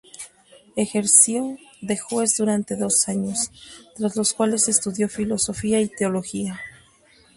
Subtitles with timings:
[0.75, 3.51] Ejerció de juez durante dos años,
[3.95, 6.59] tras los cuales estudió Filosofía y Teología.